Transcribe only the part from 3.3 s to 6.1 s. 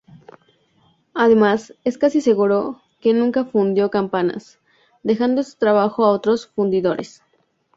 fundió campanas, dejando este trabajo a